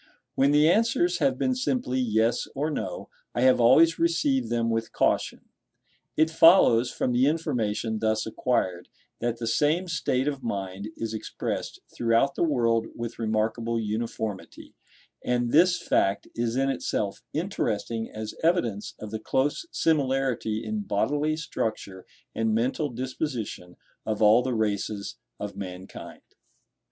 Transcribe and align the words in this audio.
When 0.33 0.49
the 0.49 0.67
answers 0.67 1.19
have 1.19 1.37
been 1.37 1.53
simply 1.53 1.99
yes 1.99 2.47
or 2.55 2.71
no, 2.71 3.09
I 3.35 3.41
have 3.41 3.61
always 3.61 3.99
received 3.99 4.49
them 4.49 4.71
with 4.71 4.91
caution. 4.93 5.49
It 6.17 6.31
follows, 6.31 6.89
from 6.89 7.11
the 7.11 7.27
information 7.27 7.99
thus 7.99 8.25
acquired, 8.25 8.89
that 9.19 9.37
the 9.37 9.45
same 9.45 9.87
state 9.87 10.27
of 10.27 10.41
mind 10.41 10.89
is 10.97 11.13
expressed 11.13 11.81
throughout 11.95 12.33
the 12.33 12.41
world 12.43 12.87
with 12.95 13.19
remarkable 13.19 13.79
uniformity; 13.79 14.73
and 15.23 15.51
this 15.51 15.79
fact 15.79 16.27
is 16.33 16.55
in 16.55 16.69
itself 16.71 17.21
interesting 17.31 18.09
as 18.09 18.33
evidence 18.41 18.95
of 18.97 19.11
the 19.11 19.19
close 19.19 19.67
similarity 19.69 20.65
in 20.65 20.81
bodily 20.81 21.37
structure 21.37 22.07
and 22.33 22.55
mental 22.55 22.89
disposition 22.89 23.77
of 24.03 24.19
all 24.19 24.41
the 24.41 24.55
races, 24.55 25.17
of 25.39 25.55
mankind. 25.55 26.23